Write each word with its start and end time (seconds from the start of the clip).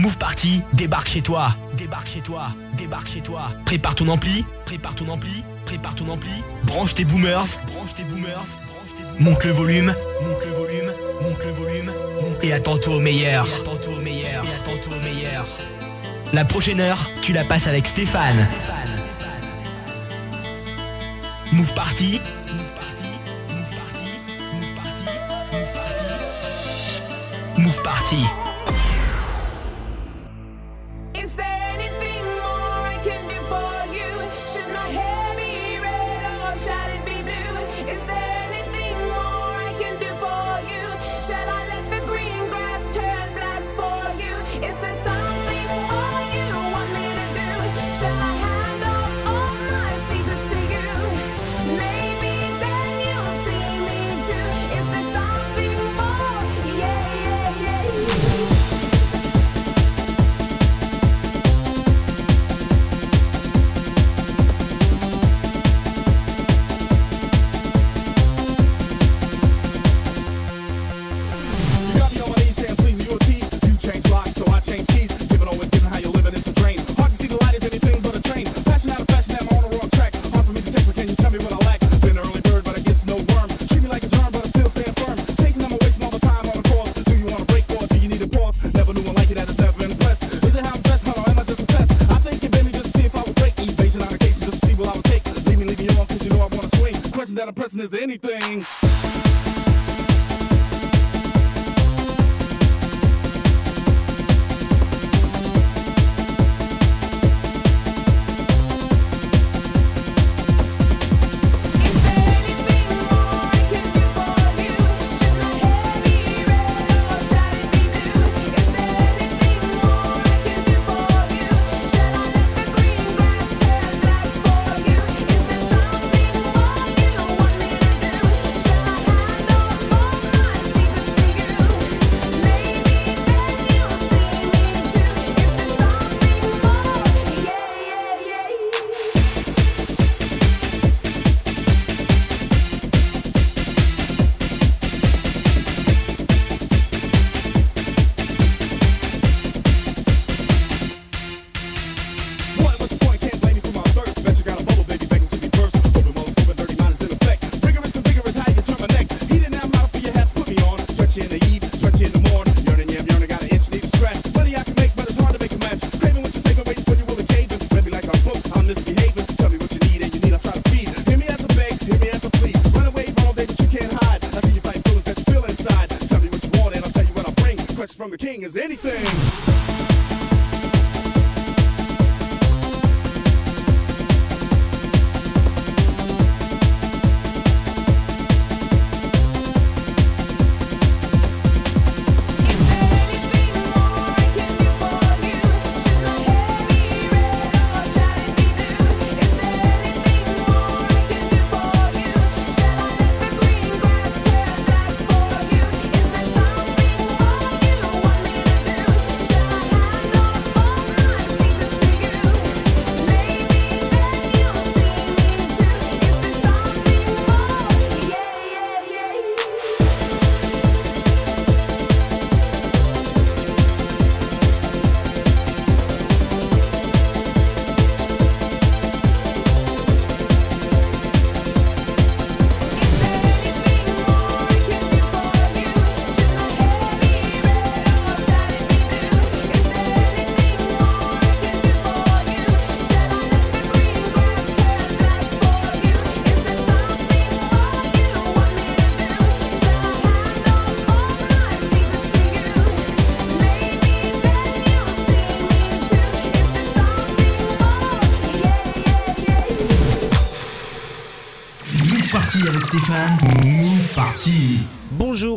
Move 0.00 0.16
Party 0.16 0.62
débarque 0.72 1.08
chez 1.08 1.20
toi, 1.20 1.54
débarque 1.76 2.08
chez 2.08 2.22
toi, 2.22 2.54
débarque 2.78 3.06
chez 3.06 3.20
toi. 3.20 3.52
Prépare 3.66 3.94
ton 3.94 4.08
ampli, 4.08 4.46
prépare 4.64 4.94
ton 4.94 5.06
ampli, 5.08 5.44
prépare 5.66 5.94
ton 5.94 6.08
ampli. 6.08 6.30
Branche 6.64 6.94
tes 6.94 7.04
boomers, 7.04 7.44
branche 7.66 7.94
tes 7.94 8.04
boomers, 8.04 8.32
branche 8.32 8.94
tes 8.96 9.02
boomers. 9.02 9.20
Monte 9.20 9.44
le 9.44 9.50
volume, 9.50 9.94
monte 10.22 10.46
le 10.46 10.52
volume, 10.52 10.92
monte 11.20 11.44
le 11.44 11.52
volume. 11.52 11.92
Monte 12.22 12.42
et 12.42 12.54
attends-toi 12.54 12.96
au 12.96 13.00
meilleur, 13.00 13.44
attends-toi 13.44 13.92
au 13.94 14.00
meilleur, 14.00 14.42
et 14.42 14.54
attends-toi 14.54 14.96
au 14.96 15.00
meilleur. 15.00 15.44
La 16.32 16.46
prochaine 16.46 16.80
heure, 16.80 17.10
tu 17.20 17.34
la 17.34 17.44
passes 17.44 17.66
avec 17.66 17.86
Stéphane. 17.86 18.48
Stéphane. 18.50 18.96
Move 21.52 21.66
Move 21.66 21.74
Party, 21.74 22.20
Move 22.48 22.72
Party, 22.74 23.10
Move 24.54 24.74
Party, 24.76 25.04
Move 25.52 25.72
Party. 25.74 27.60
Move 27.60 27.82
Party. 27.82 28.49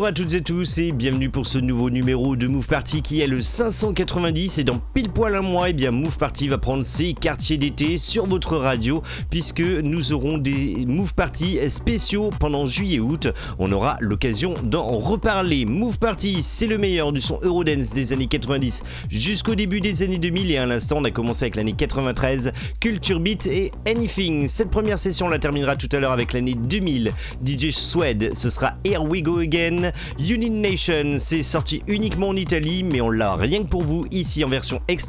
Bonjour 0.04 0.12
à 0.12 0.26
toutes 0.26 0.34
et 0.34 0.42
tous 0.42 0.80
et 0.80 0.92
bienvenue 0.92 1.30
pour 1.30 1.46
ce 1.46 1.60
nouveau 1.60 1.90
numéro 1.90 2.36
de 2.36 2.48
Move 2.48 2.68
Party 2.68 3.02
qui 3.02 3.22
est 3.22 3.28
le 3.28 3.40
590 3.40 4.58
et 4.58 4.66
dans 4.66 4.78
poil 5.13 5.36
un 5.36 5.42
mois, 5.42 5.69
et 5.69 5.74
bien 5.74 5.92
Move 5.92 6.18
Party 6.18 6.48
va 6.48 6.57
prendre 6.57 6.83
ses 6.83 7.13
quartiers 7.13 7.57
d'été 7.57 7.98
sur 8.00 8.25
votre 8.25 8.57
radio 8.57 9.04
puisque 9.30 9.62
nous 9.62 10.12
aurons 10.12 10.39
des 10.39 10.86
Move 10.88 11.13
Party 11.13 11.60
spéciaux 11.69 12.31
pendant 12.39 12.65
juillet-août. 12.65 13.27
On 13.60 13.71
aura 13.71 13.98
l'occasion 14.00 14.56
d'en 14.63 14.98
reparler. 14.98 15.65
Move 15.65 16.00
Party, 16.00 16.42
c'est 16.42 16.65
le 16.65 16.80
meilleur 16.80 17.12
du 17.12 17.21
son 17.21 17.39
Eurodance 17.44 17.94
des 17.94 18.12
années 18.12 18.25
90 18.25 18.81
jusqu'au 19.10 19.54
début 19.54 19.81
des 19.81 20.01
années 20.01 20.18
2000 20.18 20.50
et 20.50 20.57
à 20.57 20.65
l'instant 20.65 20.98
on 20.98 21.04
a 21.06 21.12
commencé 21.12 21.44
avec 21.44 21.57
l'année 21.57 21.74
93, 21.74 22.51
Culture 22.80 23.19
Beat 23.19 23.45
et 23.45 23.71
Anything. 23.88 24.48
Cette 24.48 24.71
première 24.71 24.98
session 24.98 25.27
on 25.27 25.30
la 25.30 25.39
terminera 25.39 25.75
tout 25.75 25.89
à 25.92 26.00
l'heure 26.00 26.12
avec 26.12 26.33
l'année 26.33 26.56
2000. 26.56 27.13
DJ 27.45 27.69
Swed, 27.69 28.31
ce 28.36 28.50
sera 28.50 28.74
Here 28.83 29.04
We 29.04 29.21
Go 29.21 29.38
Again. 29.38 29.92
Union 30.18 30.54
Nation, 30.54 31.18
c'est 31.19 31.44
sorti 31.44 31.83
uniquement 31.88 32.30
en 32.30 32.36
Italie 32.36 32.83
mais 32.83 33.00
on 33.00 33.12
l'a 33.12 33.36
rien 33.36 33.62
que 33.62 33.68
pour 33.68 33.83
vous 33.83 34.07
ici 34.09 34.44
en 34.44 34.50
version 34.50 34.81
extra 34.88 35.03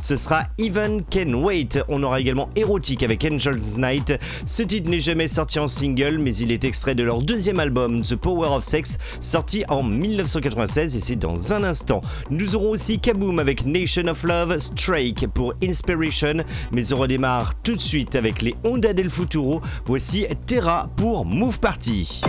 ce 0.00 0.16
sera 0.16 0.42
Even 0.58 1.02
Can 1.04 1.32
Wait. 1.34 1.78
On 1.88 2.02
aura 2.02 2.20
également 2.20 2.48
Erotic 2.56 3.02
avec 3.02 3.24
Angel's 3.24 3.76
Night. 3.76 4.12
Ce 4.46 4.62
titre 4.62 4.90
n'est 4.90 4.98
jamais 4.98 5.28
sorti 5.28 5.58
en 5.58 5.68
single, 5.68 6.18
mais 6.18 6.34
il 6.36 6.50
est 6.50 6.64
extrait 6.64 6.94
de 6.94 7.04
leur 7.04 7.22
deuxième 7.22 7.60
album, 7.60 8.00
The 8.00 8.16
Power 8.16 8.48
of 8.48 8.64
Sex, 8.64 8.98
sorti 9.20 9.64
en 9.68 9.82
1996 9.82 10.96
et 10.96 11.00
c'est 11.00 11.16
dans 11.16 11.52
un 11.52 11.62
instant. 11.62 12.00
Nous 12.30 12.56
aurons 12.56 12.70
aussi 12.70 12.98
Kaboom 12.98 13.38
avec 13.38 13.64
Nation 13.64 14.08
of 14.08 14.24
Love, 14.24 14.58
Strike 14.58 15.28
pour 15.28 15.54
Inspiration, 15.62 16.38
mais 16.72 16.92
on 16.92 16.96
redémarre 16.96 17.54
tout 17.62 17.76
de 17.76 17.80
suite 17.80 18.16
avec 18.16 18.42
les 18.42 18.56
Honda 18.64 18.92
del 18.92 19.10
Futuro. 19.10 19.60
Voici 19.86 20.26
Terra 20.46 20.90
pour 20.96 21.24
Move 21.24 21.60
Party. 21.60 22.22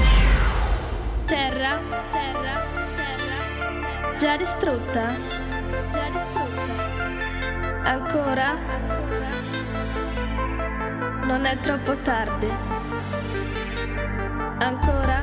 Terra, 1.27 1.79
terra, 2.11 2.63
terra, 4.19 4.37
distrutta. 4.37 5.38
Ancora? 7.83 8.57
Non 11.23 11.45
è 11.45 11.59
troppo 11.59 11.95
tardi. 11.97 12.49
Ancora? 14.59 15.21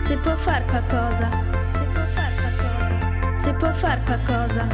Si 0.00 0.16
può 0.18 0.36
far 0.36 0.64
qualcosa, 0.66 1.28
si 1.72 1.84
può 1.92 2.04
far 2.14 2.34
qualcosa, 2.34 3.38
si 3.38 3.52
può 3.54 3.72
far 3.72 4.02
qualcosa, 4.04 4.66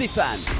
avec 0.00 0.59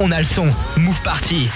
on 0.00 0.10
a 0.12 0.20
le 0.20 0.26
son. 0.26 0.52
Move 0.76 1.00
Party. 1.02 1.48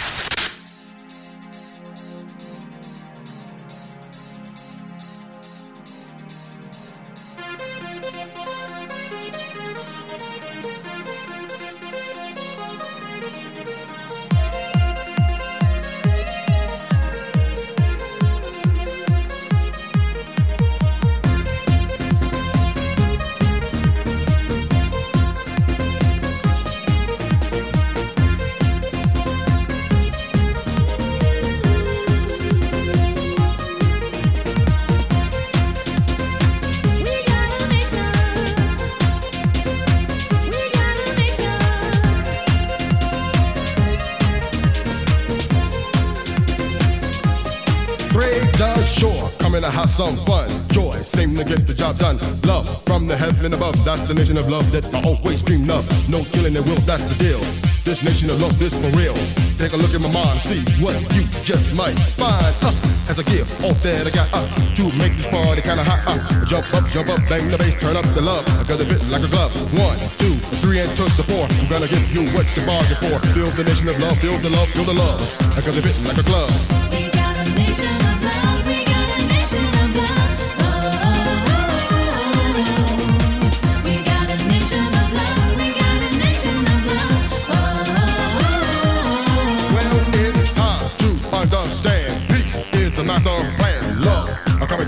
Some 49.92 50.16
fun. 50.24 50.48
Joy, 50.72 50.96
seem 50.96 51.36
to 51.36 51.44
get 51.44 51.68
the 51.68 51.74
job 51.76 51.98
done. 51.98 52.16
Love 52.48 52.64
from 52.88 53.06
the 53.06 53.14
heaven 53.16 53.52
above, 53.52 53.76
that's 53.84 54.08
the 54.08 54.14
nation 54.14 54.40
of 54.40 54.48
love 54.48 54.64
that 54.72 54.88
I 54.88 55.04
always 55.04 55.44
dreamed 55.44 55.68
of. 55.68 55.84
No 56.08 56.24
killing 56.32 56.56
at 56.56 56.64
will, 56.64 56.80
that's 56.88 57.12
the 57.12 57.16
deal. 57.20 57.40
This 57.84 58.00
nation 58.00 58.32
of 58.32 58.40
love, 58.40 58.56
this 58.58 58.72
for 58.72 58.88
real. 58.96 59.12
Take 59.60 59.76
a 59.76 59.78
look 59.78 59.92
at 59.92 60.00
my 60.00 60.08
mind, 60.08 60.40
see 60.40 60.64
what 60.80 60.96
you 61.12 61.28
just 61.44 61.76
might 61.76 61.92
find. 62.16 62.56
Uh, 62.64 62.72
as 63.12 63.20
I 63.20 63.24
give 63.28 63.44
all 63.60 63.76
that 63.84 64.08
I 64.08 64.12
got 64.16 64.32
uh, 64.32 64.40
to 64.48 64.84
make 64.96 65.12
this 65.12 65.28
party 65.28 65.60
kinda 65.60 65.84
hot. 65.84 66.00
Uh, 66.08 66.16
jump 66.48 66.64
up, 66.72 66.88
jump 66.88 67.12
up, 67.12 67.20
bang 67.28 67.44
the 67.52 67.60
bass, 67.60 67.76
turn 67.76 67.92
up 67.92 68.08
the 68.16 68.24
love. 68.24 68.48
I 68.56 68.64
got 68.64 68.80
it 68.80 68.88
fit 68.88 69.04
like 69.12 69.20
a 69.20 69.28
glove. 69.28 69.52
One, 69.76 70.00
two, 70.16 70.32
three, 70.64 70.80
and 70.80 70.88
to 70.96 71.04
the 71.20 71.26
four. 71.28 71.44
I'm 71.44 71.68
gonna 71.68 71.90
give 71.90 72.00
you 72.16 72.32
what 72.32 72.48
you 72.56 72.64
bargained 72.64 72.96
for. 73.04 73.20
Build 73.36 73.52
the 73.60 73.68
nation 73.68 73.92
of 73.92 74.00
love, 74.00 74.16
build 74.24 74.40
the 74.40 74.48
love, 74.56 74.72
build 74.72 74.88
the 74.88 74.96
love. 74.96 75.20
I 75.52 75.60
got 75.60 75.76
it 75.76 75.84
fit 75.84 76.00
like 76.08 76.16
a 76.16 76.24
glove. 76.24 76.81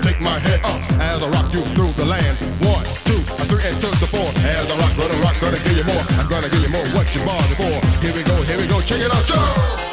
Take 0.05 0.21
my 0.21 0.37
head 0.37 0.61
up 0.63 0.79
as 1.01 1.23
I 1.23 1.29
rock 1.29 1.51
you 1.51 1.61
through 1.73 1.89
the 1.93 2.05
land. 2.05 2.37
One, 2.61 2.85
two, 3.09 3.17
three, 3.49 3.63
and 3.65 3.75
to 3.81 3.89
the 3.97 4.05
four. 4.05 4.29
As 4.45 4.69
I 4.69 4.77
rock, 4.77 4.95
gonna 4.95 5.19
rock, 5.23 5.33
gonna 5.41 5.57
give 5.57 5.77
you 5.77 5.83
more. 5.83 6.03
I'm 6.21 6.29
gonna 6.29 6.47
give 6.47 6.61
you 6.61 6.69
more 6.69 6.85
what 6.93 7.09
you 7.15 7.25
bargained 7.25 7.57
for. 7.57 8.05
Here 8.05 8.13
we 8.13 8.21
go, 8.21 8.35
here 8.43 8.57
we 8.59 8.67
go, 8.67 8.81
check 8.81 9.01
it 9.01 9.11
out, 9.11 9.25
Joe. 9.25 9.84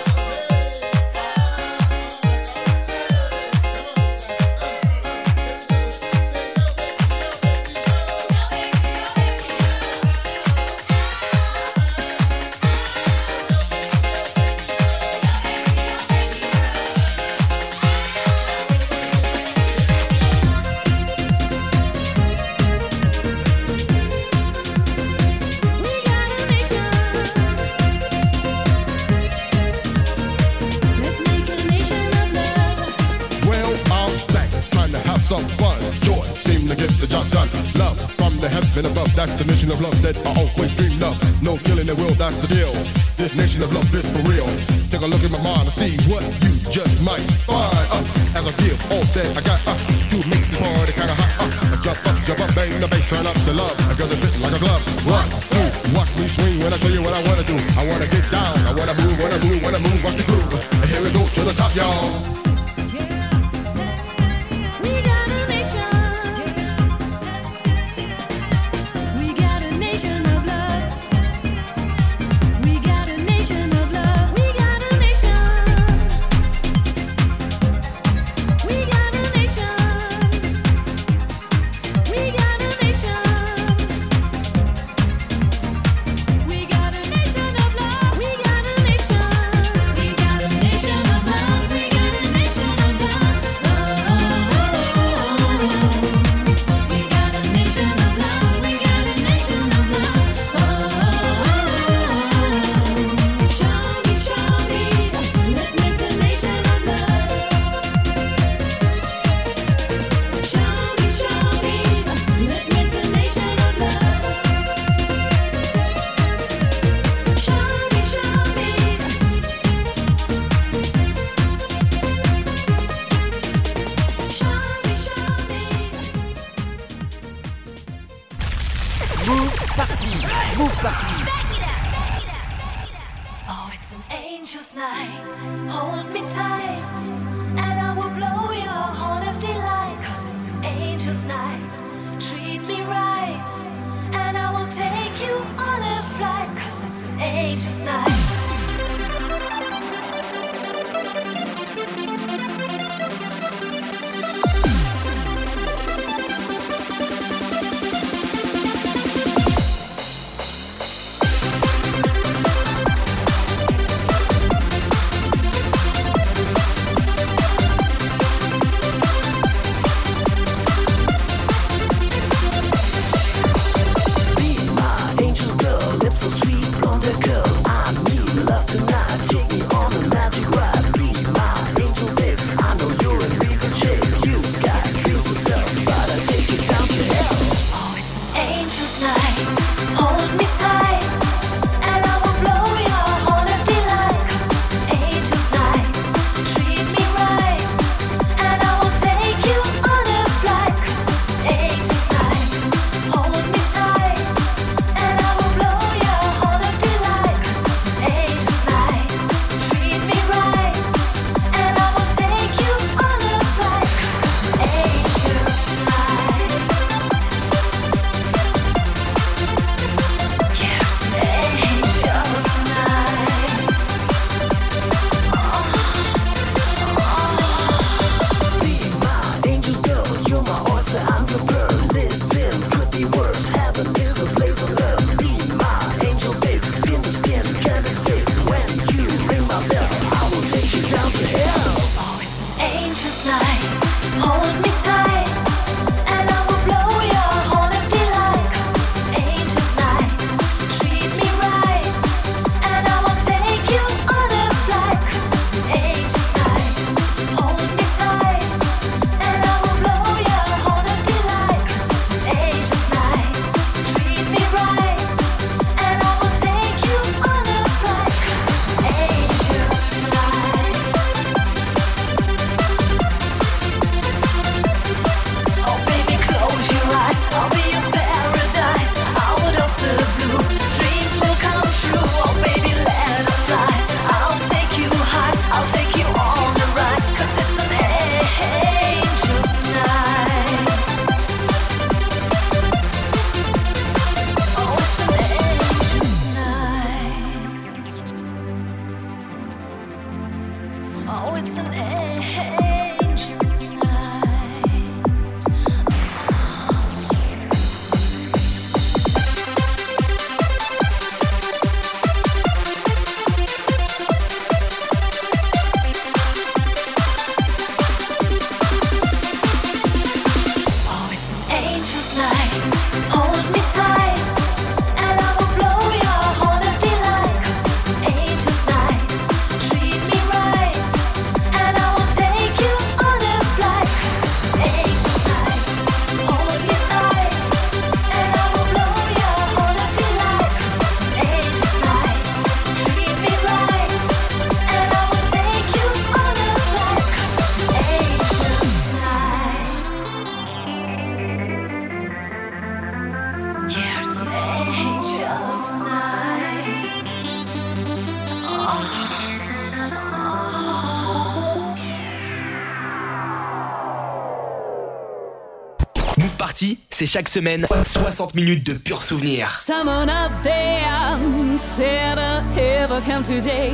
c'est 367.03 367.09
chaque 367.09 367.29
semaine 367.29 367.67
60 367.85 368.37
minutes 368.37 368.65
de 368.65 368.75
pur 368.75 369.03
souvenir. 369.03 369.59
Someone 369.59 370.09
out 370.09 370.31
there 370.45 371.19
said 371.59 372.17
ever 372.57 373.01
come 373.05 373.25
today. 373.25 373.73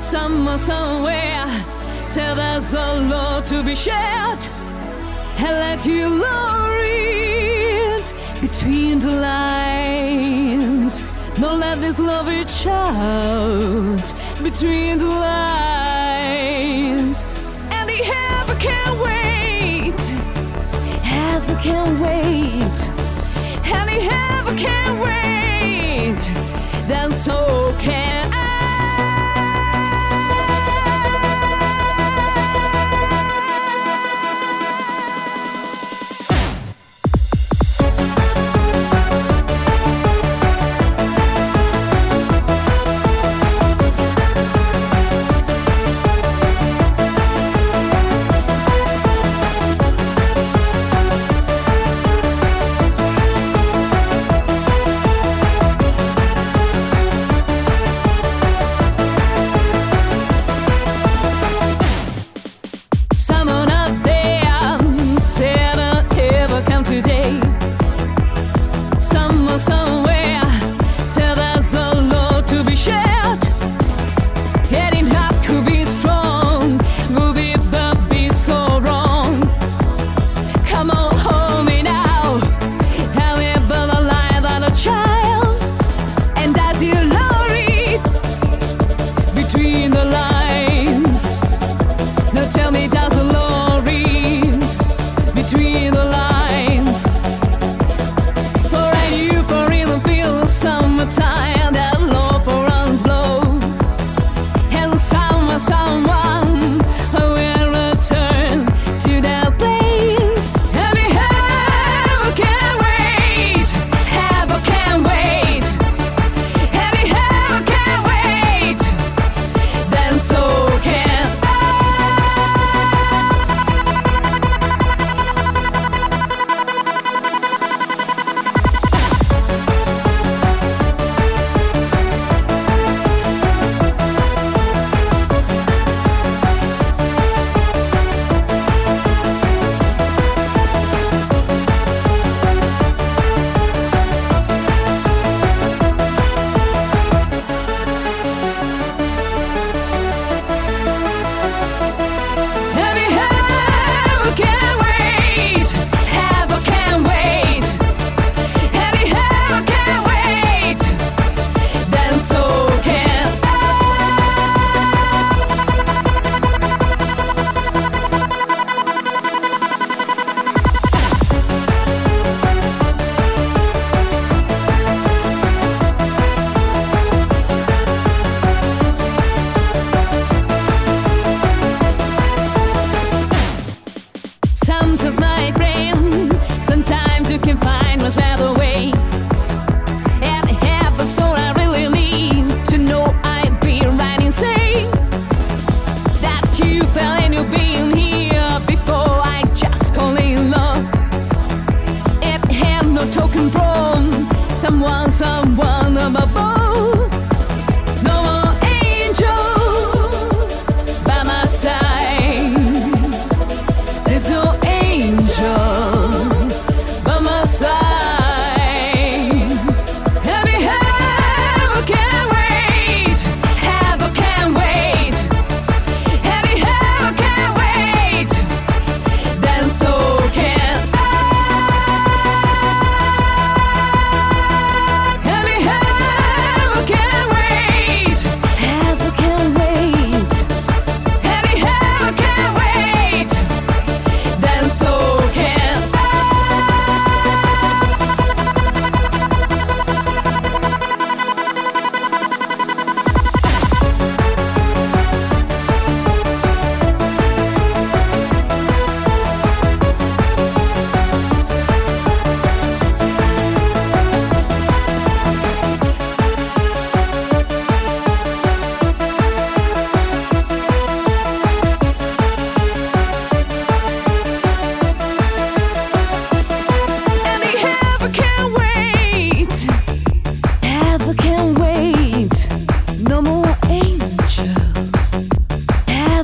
Someone 0.00 0.58
somewhere 0.58 1.46
said 2.08 2.36
there's 2.36 2.72
a 2.72 3.00
lot 3.08 3.46
to 3.46 3.62
be 3.62 3.76
shared. 3.76 4.40
And 5.38 5.56
let 5.60 5.86
you 5.86 6.08
lure 6.08 6.82
it 6.84 8.12
between 8.40 8.98
the 8.98 9.12
lines. 9.20 11.00
Don't 11.40 11.60
let 11.60 11.78
this 11.78 12.00
love 12.00 12.26
reach 12.26 12.66
out 12.66 14.02
between 14.42 14.98
the 14.98 15.06
lines. 15.06 16.42
And 17.70 17.88
the 17.88 18.02
ever 18.02 18.56
can 18.58 18.98
wait. 19.00 19.31
can't 21.62 22.00
wait. 22.00 22.78
And 23.64 23.88
if 23.88 24.58
can't 24.58 24.98
wait, 25.00 26.18
then 26.88 27.12
so 27.12 27.72
can 27.78 28.32
I. 28.32 28.41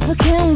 How 0.09 0.15
can 0.15 0.48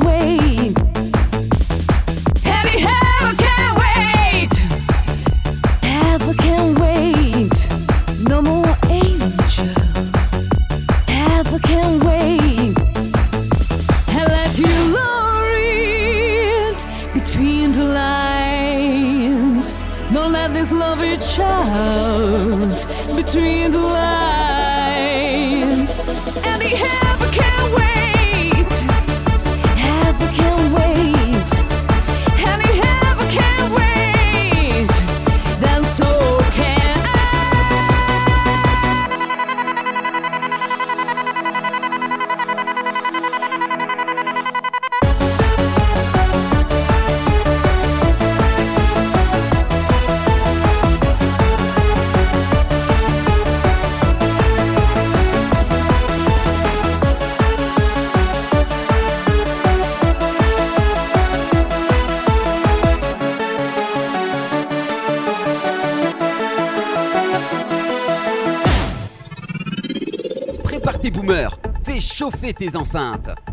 tes 72.62 72.76
enceintes. 72.76 73.51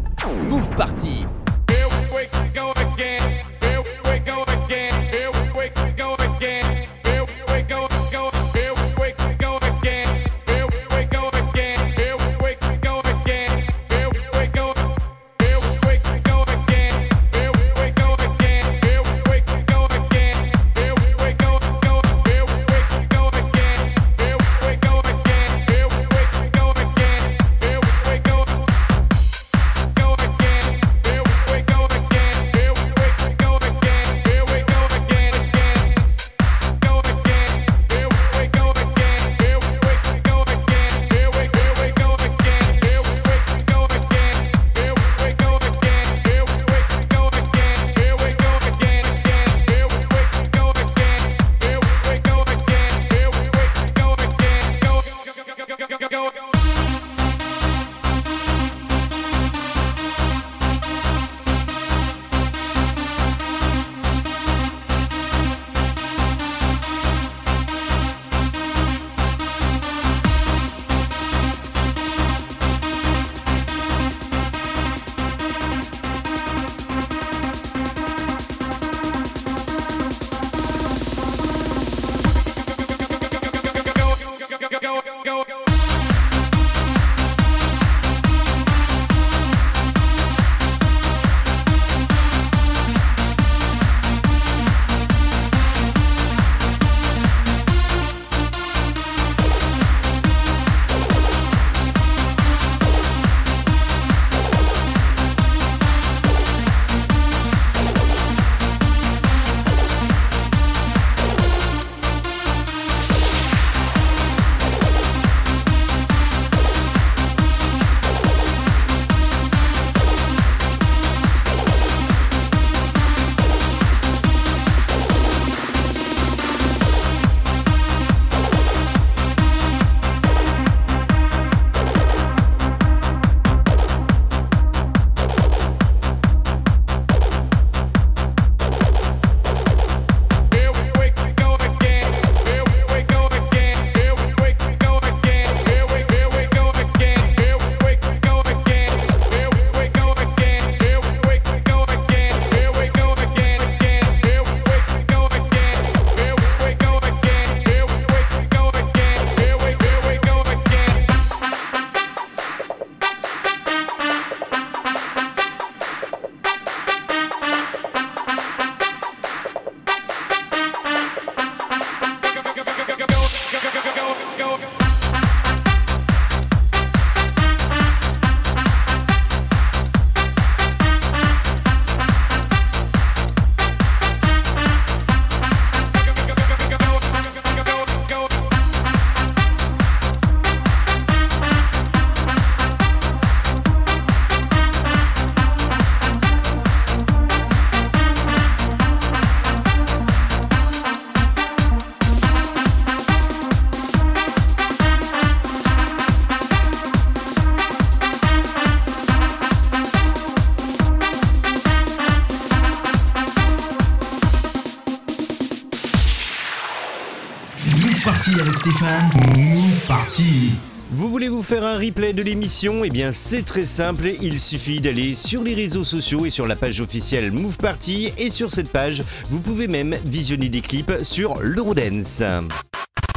Move 219.38 219.86
Party. 219.88 220.52
Vous 220.92 221.10
voulez 221.10 221.30
vous 221.30 221.44
faire 221.44 221.64
un 221.64 221.78
replay 221.78 222.12
de 222.12 222.24
l'émission? 222.24 222.84
Eh 222.84 222.90
bien, 222.90 223.12
c'est 223.14 223.46
très 223.46 223.66
simple, 223.66 224.10
il 224.20 224.40
suffit 224.40 224.82
d'aller 224.82 225.14
sur 225.14 225.44
les 225.44 225.54
réseaux 225.54 225.84
sociaux 225.84 226.26
et 226.26 226.32
sur 226.32 226.48
la 226.48 226.56
page 226.56 226.82
officielle 226.82 227.32
Move 227.32 227.58
Party. 227.58 228.12
Et 228.18 228.32
sur 228.32 228.50
cette 228.50 228.72
page, 228.72 229.04
vous 229.30 229.42
pouvez 229.42 229.68
même 229.68 229.96
visionner 230.06 230.50
des 230.50 230.62
clips 230.62 231.04
sur 231.04 231.38
l'Eurodance. 231.40 232.24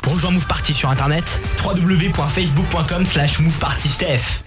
Rejoins 0.07 0.33
Move 0.33 0.47
Party 0.47 0.75
sur 0.75 0.91
internet 0.91 1.41
www.facebook.com/slash 1.65 3.41
movepartysteph. 3.41 4.43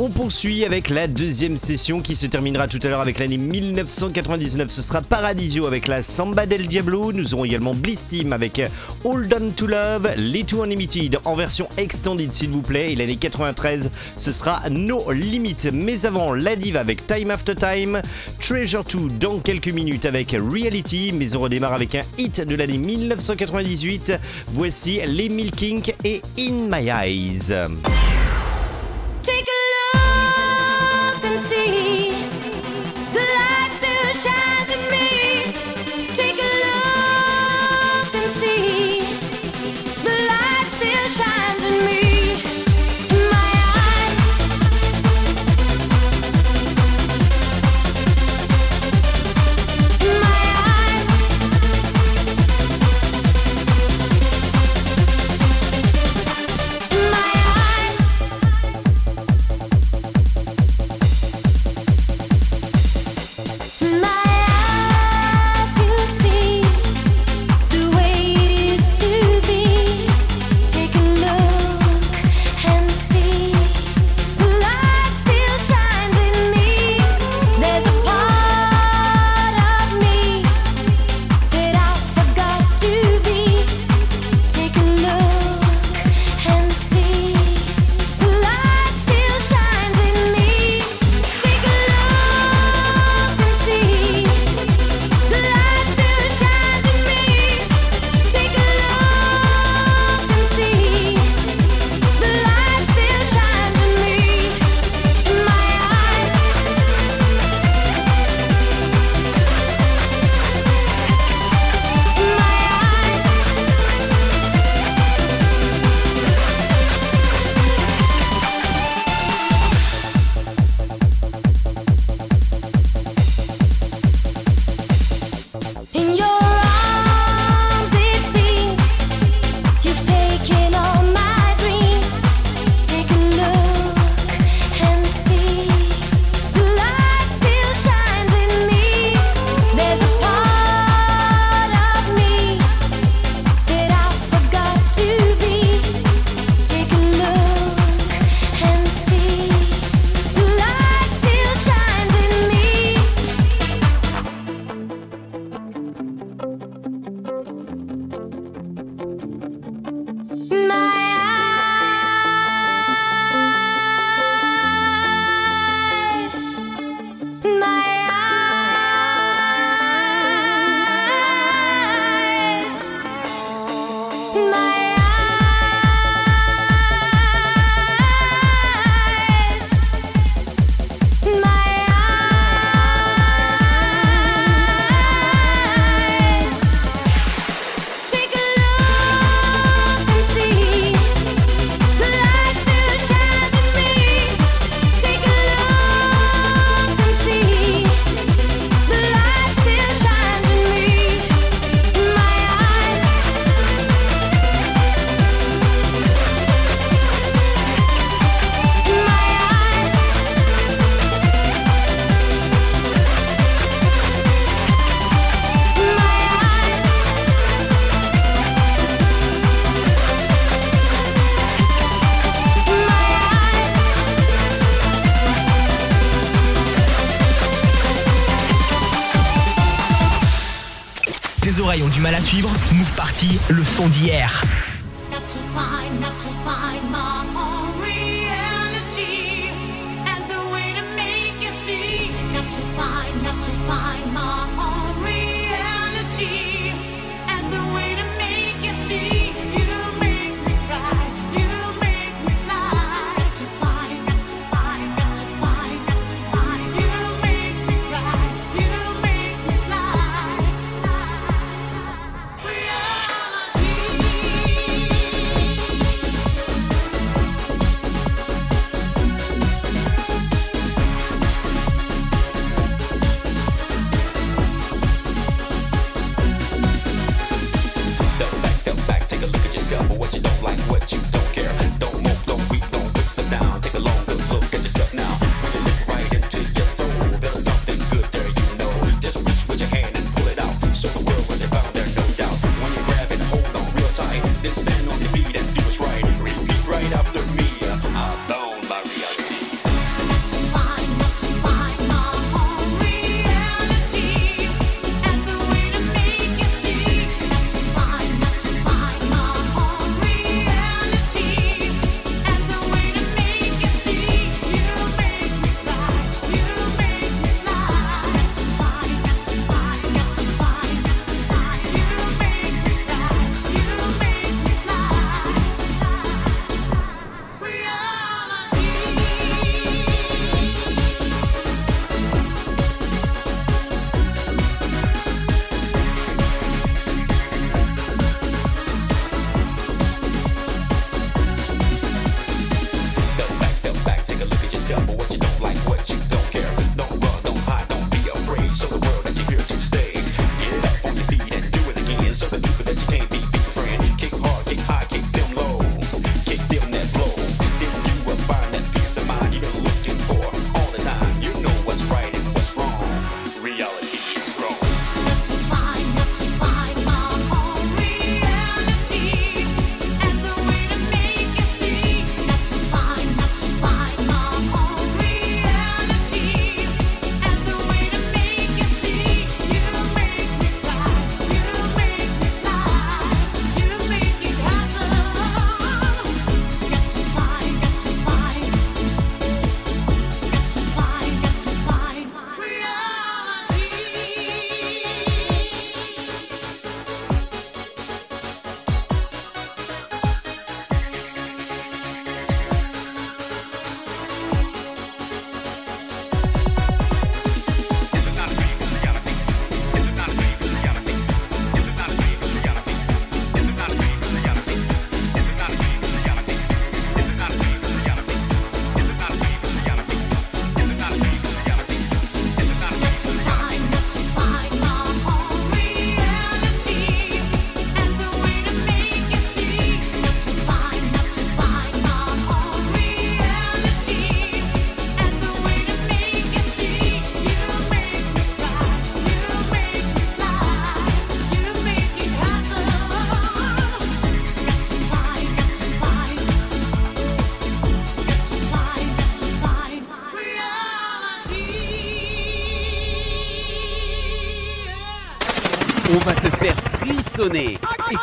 On 0.00 0.10
poursuit 0.10 0.64
avec 0.64 0.90
la 0.90 1.06
deuxième 1.06 1.56
session 1.56 2.00
qui 2.00 2.16
se 2.16 2.26
terminera 2.26 2.66
tout 2.66 2.80
à 2.82 2.88
l'heure 2.88 3.00
avec 3.00 3.20
l'année 3.20 3.36
1999. 3.36 4.68
Ce 4.68 4.82
sera 4.82 5.00
Paradisio 5.02 5.66
avec 5.66 5.86
la 5.86 6.02
Samba 6.02 6.46
del 6.46 6.66
Diablo. 6.66 7.12
Nous 7.12 7.32
aurons 7.32 7.44
également 7.44 7.74
Bliss 7.74 8.08
Team 8.08 8.32
avec 8.32 8.60
Hold 9.04 9.34
On 9.38 9.50
To 9.50 9.66
Love, 9.66 10.14
Little 10.16 10.60
Unlimited 10.62 11.18
en 11.24 11.34
version 11.34 11.68
extended 11.76 12.32
s'il 12.32 12.48
vous 12.48 12.62
plaît. 12.62 12.92
Et 12.92 12.96
l'année 12.96 13.16
93, 13.16 13.90
ce 14.16 14.32
sera 14.32 14.62
No 14.70 15.12
Limit. 15.12 15.68
Mais 15.72 16.06
avant, 16.06 16.32
la 16.32 16.56
dive 16.56 16.76
avec 16.76 17.06
Time 17.06 17.30
After 17.30 17.54
Time, 17.54 18.00
Treasure 18.40 18.84
2 18.84 18.98
dans 19.20 19.38
quelques 19.38 19.68
minutes 19.68 20.06
avec 20.06 20.30
Reality. 20.32 21.12
Mais 21.12 21.36
on 21.36 21.40
redémarre 21.40 21.74
avec 21.74 21.94
un 21.94 22.02
hit 22.16 22.40
de 22.40 22.54
l'année 22.54 22.78
1998. 22.78 24.12
Voici 24.48 25.00
les 25.06 25.28
Milkink 25.28 25.94
et 26.04 26.22
In 26.38 26.68
My 26.70 26.88
Eyes. 26.88 27.52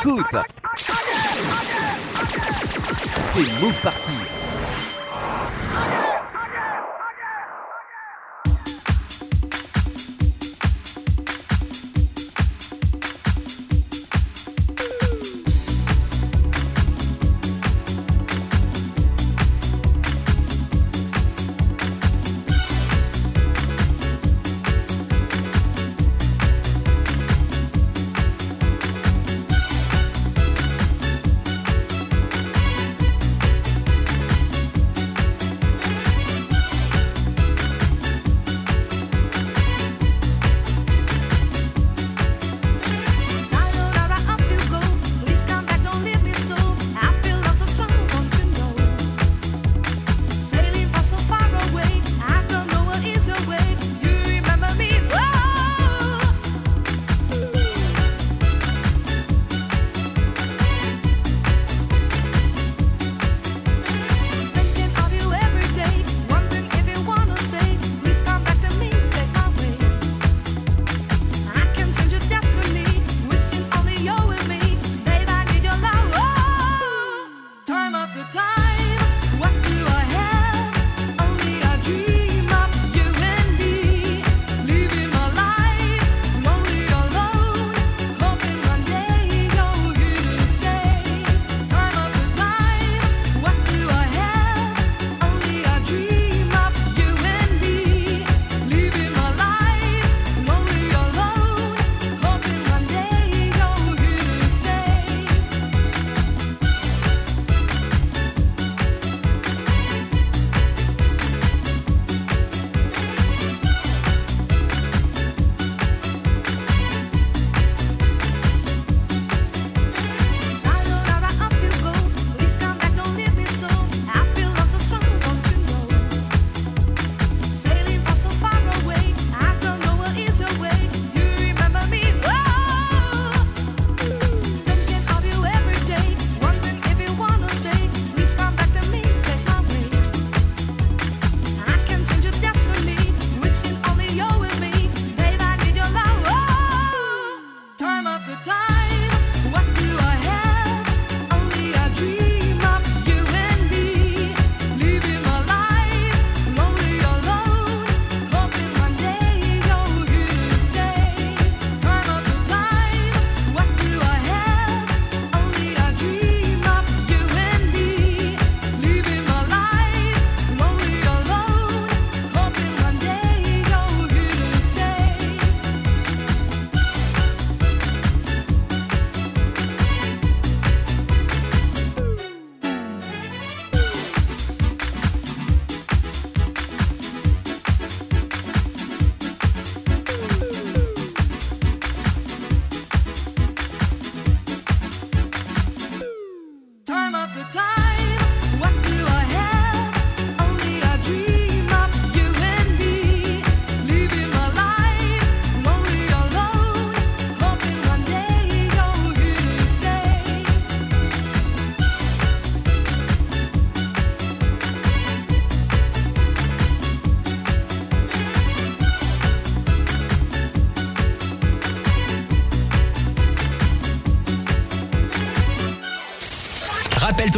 Écoute. 0.03 0.35
C'est 3.33 3.61
Move 3.61 3.79
Party. 3.83 4.20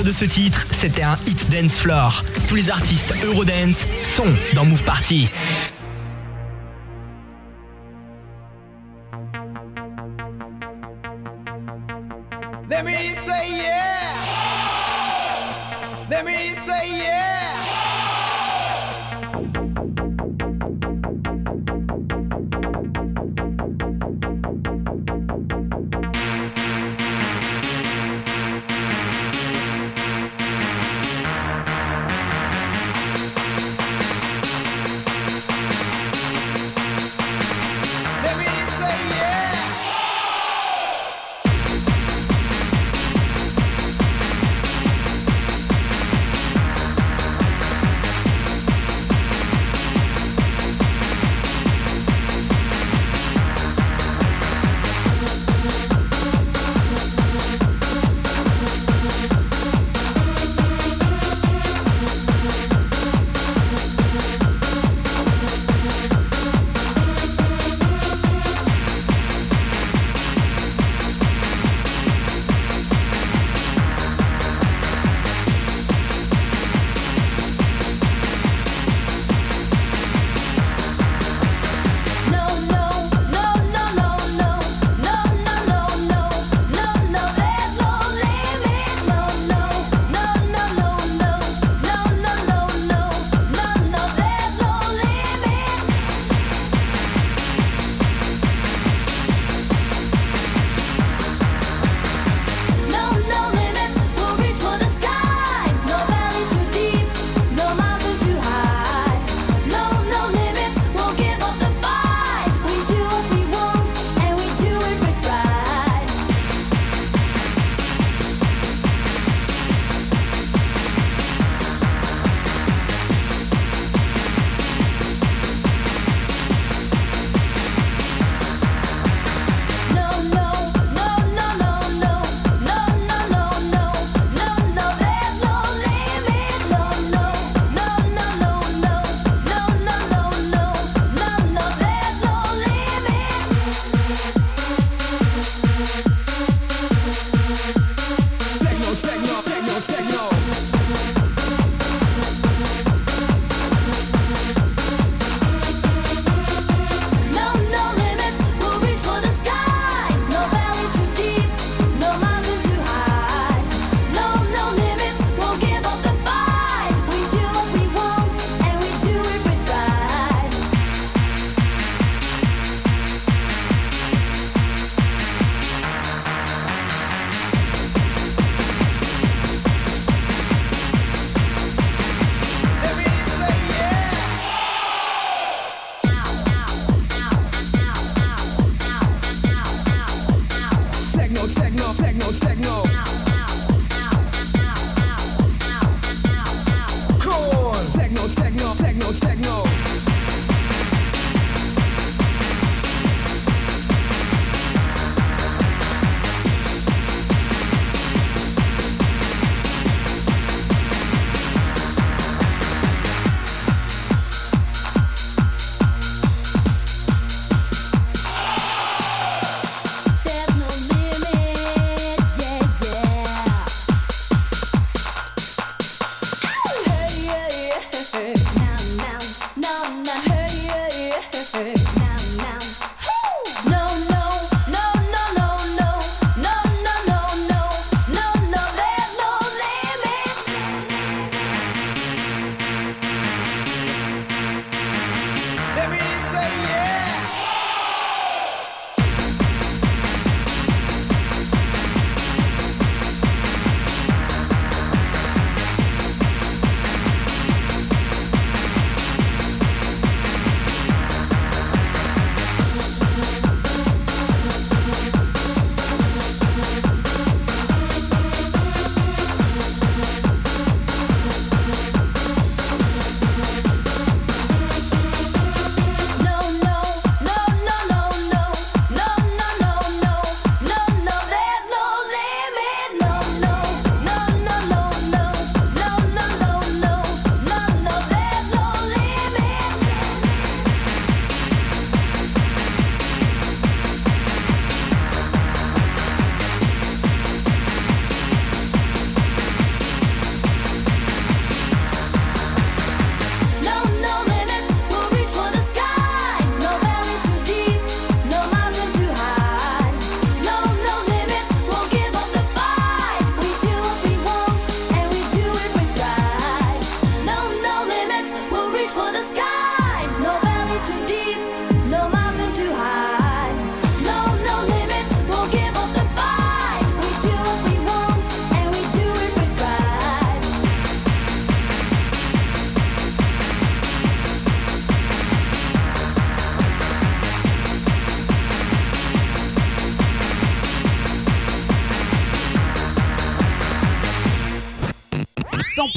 de 0.03 0.11
ce 0.11 0.25
titre, 0.25 0.65
c'était 0.71 1.03
un 1.03 1.17
hit 1.27 1.49
dance 1.49 1.77
floor. 1.77 2.23
Tous 2.47 2.55
les 2.55 2.69
artistes 2.69 3.13
Eurodance 3.23 3.87
sont 4.03 4.25
dans 4.53 4.65
Move 4.65 4.83
Party. 4.83 5.29
Let 12.69 12.85
say 12.85 13.47
yeah. 13.57 14.19
Let 16.09 16.25
say 16.25 16.87
yeah. 16.97 17.72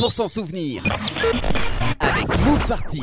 pour 0.07 0.13
s'en 0.13 0.29
souvenir. 0.29 0.85
Avec 1.99 2.29
Move 2.45 2.65
Party. 2.69 3.03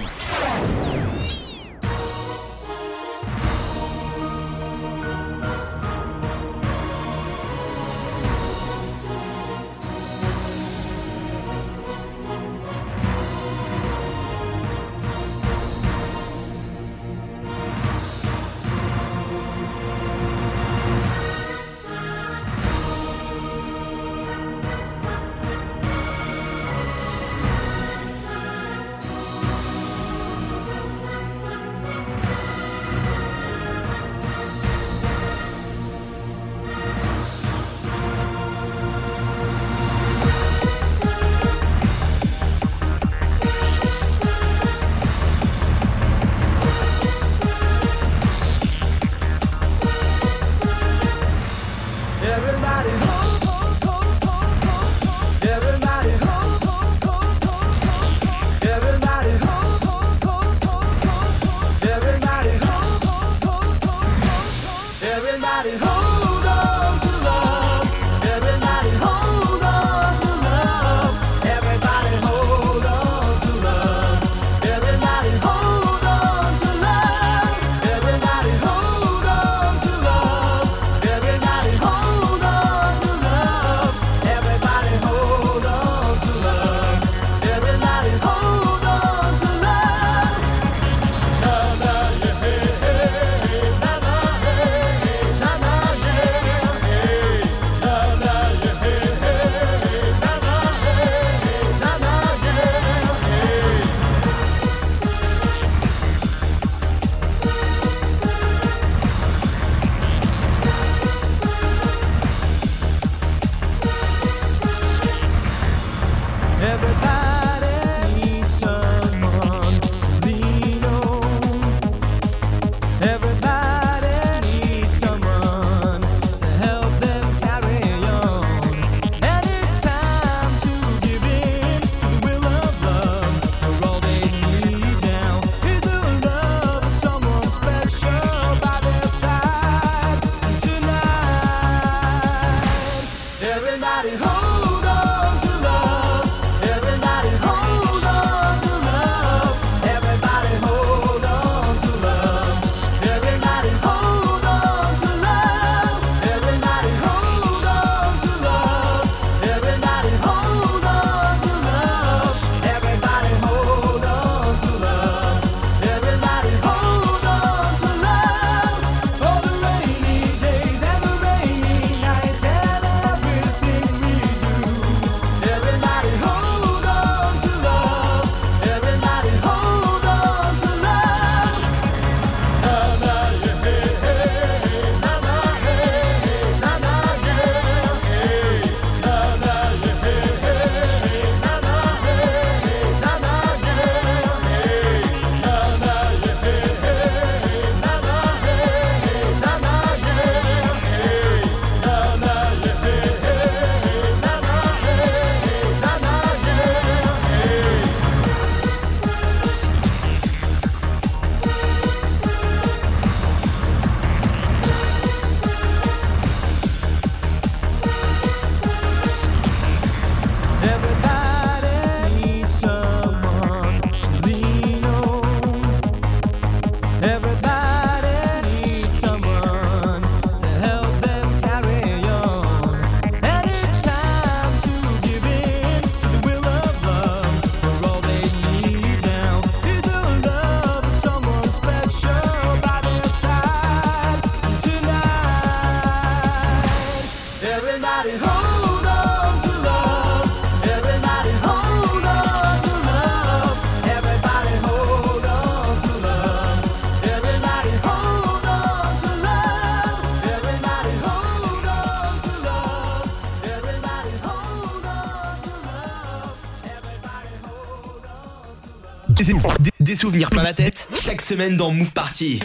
souvenirs 270.14 270.30
plein 270.30 270.44
la 270.44 270.54
tête. 270.54 270.88
Chaque 270.94 271.22
semaine 271.22 271.58
dans 271.58 271.72
Move 271.72 271.92
Party. 271.92 272.40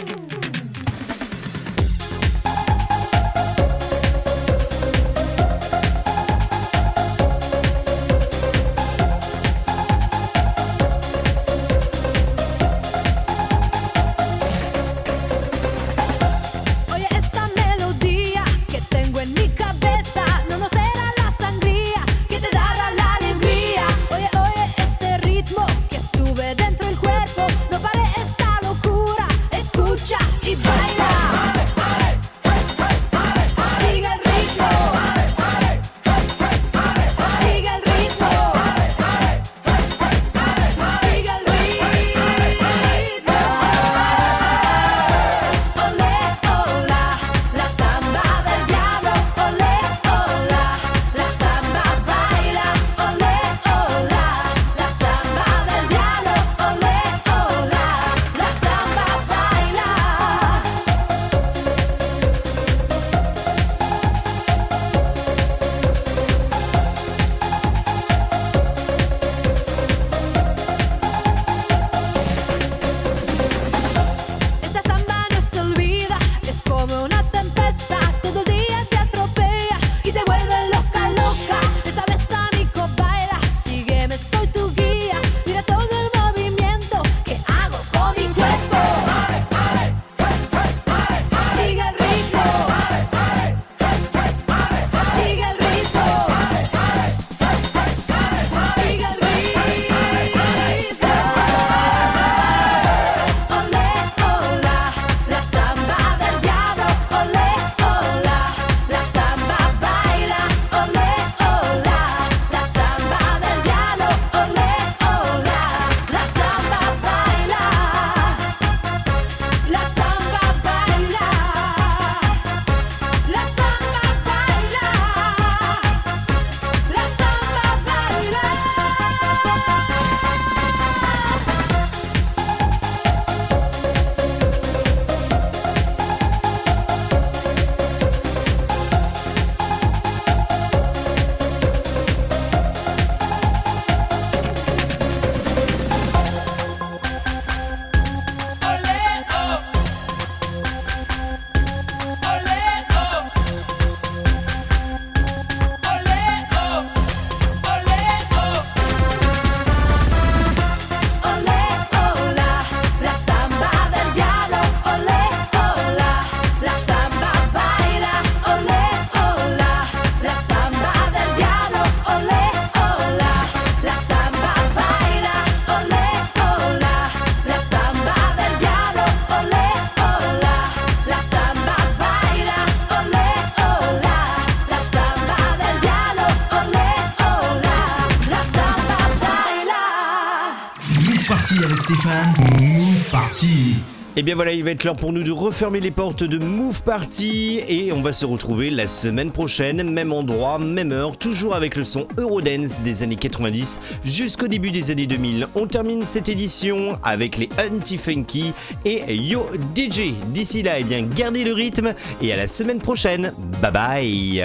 Move 192.09 193.11
Party. 193.11 193.75
Et 194.15 194.23
bien 194.23 194.33
voilà, 194.33 194.51
il 194.51 194.63
va 194.63 194.71
être 194.71 194.83
l'heure 194.83 194.95
pour 194.95 195.13
nous 195.13 195.21
de 195.21 195.31
refermer 195.31 195.79
les 195.79 195.91
portes 195.91 196.23
de 196.23 196.43
Move 196.43 196.81
Party 196.81 197.61
et 197.67 197.91
on 197.93 198.01
va 198.01 198.13
se 198.13 198.25
retrouver 198.25 198.71
la 198.71 198.87
semaine 198.87 199.31
prochaine, 199.31 199.87
même 199.91 200.11
endroit, 200.11 200.57
même 200.57 200.91
heure, 200.91 201.17
toujours 201.17 201.53
avec 201.53 201.75
le 201.75 201.83
son 201.83 202.07
Eurodance 202.17 202.81
des 202.81 203.03
années 203.03 203.15
90 203.15 203.79
jusqu'au 204.03 204.47
début 204.47 204.71
des 204.71 204.89
années 204.89 205.05
2000. 205.05 205.49
On 205.53 205.67
termine 205.67 206.01
cette 206.01 206.29
édition 206.29 206.97
avec 207.03 207.37
les 207.37 207.49
Anti-Funky 207.71 208.53
et 208.85 209.15
Yo 209.15 209.45
DJ. 209.75 210.13
D'ici 210.29 210.63
là, 210.63 210.79
eh 210.79 210.83
bien, 210.83 211.03
gardez 211.03 211.43
le 211.43 211.53
rythme 211.53 211.93
et 212.23 212.33
à 212.33 212.37
la 212.37 212.47
semaine 212.47 212.79
prochaine. 212.79 213.33
Bye 213.61 213.71
bye. 213.71 214.43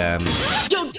Yo 0.71 0.94